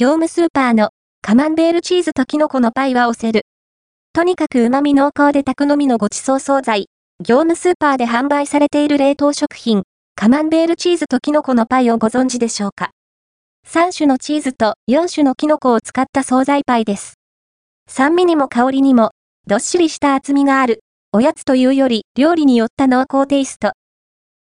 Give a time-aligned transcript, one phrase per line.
[0.00, 3.42] 業務スーパーのカマンベールチーズとキノコのパイは押せる。
[4.14, 6.86] とにかく旨味濃厚で宅飲みのごちそう惣菜。
[7.22, 9.82] 業務スーパーで販売されている冷凍食品、
[10.14, 12.92] カマンベールチーズとキノコのパイをご存知でしょうか
[13.68, 17.18] ?3 種のチーズと4種のキノコを使った惣菜パイです。
[17.86, 19.10] 酸味にも香りにも、
[19.46, 20.80] どっしりした厚みがある、
[21.12, 23.72] おやつというより料理によった濃厚テイスト。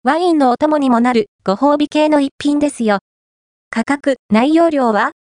[0.03, 2.99] ワインのお供にもなるご褒美系の一品ですよ。
[3.69, 5.11] 価格、内容量は？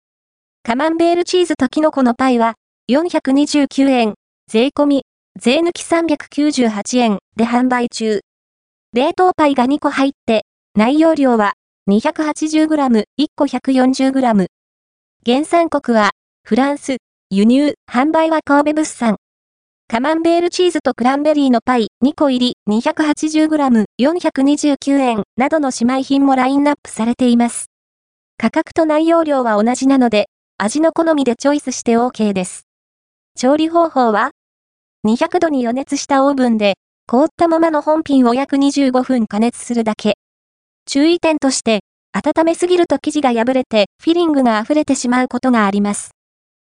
[0.69, 2.53] カマンベールチーズとキノコのパイは
[2.91, 4.13] 429円、
[4.47, 5.01] 税込み、
[5.39, 8.19] 税抜き398円で販売中。
[8.93, 10.43] 冷凍パイが2個入って、
[10.75, 11.53] 内容量は
[11.89, 14.45] 280g、1個 140g。
[15.25, 16.11] 原産国は
[16.43, 16.97] フランス、
[17.31, 19.15] 輸入、販売は神戸物産。
[19.87, 27.71] カマンベールチーズとクランベリーのパイ2個入り 280g、429円などの姉妹品もラインナップされています。
[28.37, 30.27] 価格と内容量は同じなので、
[30.61, 32.67] 味の好みでチョイスして OK です。
[33.37, 34.31] 調理方法は
[35.07, 36.73] ?200 度に予熱したオーブンで、
[37.07, 40.15] 凍ったままの本品を約25分加熱するだけ。
[40.85, 41.79] 注意点として、
[42.11, 46.11] 温めすぎると生地が破れてフィリングが溢れてしまうことがあります。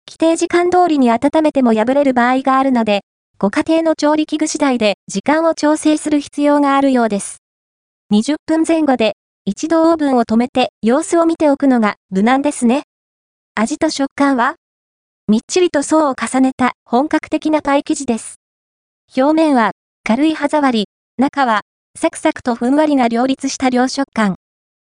[0.09, 3.01] 規定時間通りに温めても破れる場合があるので、
[3.37, 7.39] ご家庭の調理器具次第で時間を調整する必要があるようです。
[8.13, 12.85] 20分前後で一度オーブンを止めて様子を見ておくのが無難ですね。
[13.55, 14.55] 味と食感は？
[15.29, 18.37] みっちりと層を重ねた本格的なパイ生地です。
[19.15, 19.73] 表面は
[20.05, 20.87] 軽い歯触り、
[21.19, 21.61] 中は
[21.95, 24.37] サクサクとふんわりな両立した両食感。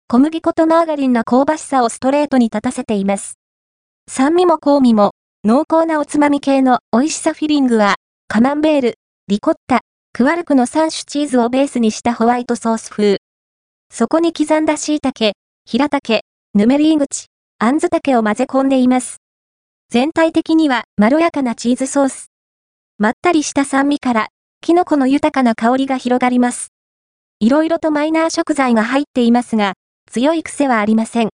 [0.07, 3.39] 小麦粉とマーガリンの香ばしさをストレートに立たせています。
[4.07, 7.95] 酸味も香味も濃厚なおつまみ系の美味しさフィリングは
[8.27, 8.93] カマンベール、
[9.29, 9.79] リコッタ、
[10.13, 13.17] クワルクの3種チーズをベースにしたホワイトソース風。
[13.89, 15.33] そこに刻んだ椎茸、
[15.65, 16.21] 平茸、
[16.53, 17.25] ヌメリー口、
[17.65, 19.21] あんず茸を混ぜ込んでいます。
[19.89, 22.29] 全体的にはまろやかなチーズソース。
[22.97, 24.27] まったりした酸味から、
[24.59, 26.73] キノコの豊かな香りが広がります。
[27.39, 29.75] いろいろとマイナー食材が入っていますが、
[30.11, 31.29] 強い癖はありません。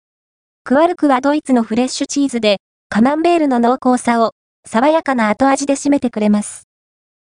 [0.65, 2.57] クワルクはドイツのフレッシュチーズで、
[2.89, 4.33] カマンベールの濃厚さを、
[4.67, 6.65] 爽やかな後味で締めてくれます。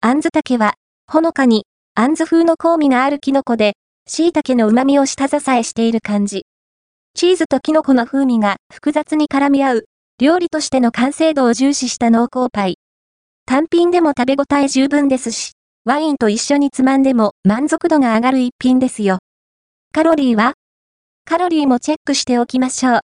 [0.02, 0.74] あんず竹は、
[1.10, 1.64] ほのかに、
[1.94, 3.72] あんず風の香味があるキノコで、
[4.06, 6.44] 椎茸の旨味を下支えしている感じ。
[7.14, 9.84] チーズとキノコの風味が複雑に絡み合う、
[10.18, 12.78] 料理としての完成度を重視した濃厚パイ。
[13.46, 15.52] 単品でも食べ応え十分ですし、
[15.84, 19.18] ワインと一緒につまんでも満足度が上がる一品ですよ。
[19.92, 20.54] カロリーは？
[21.24, 23.00] カロリーもチェックしておきましょう。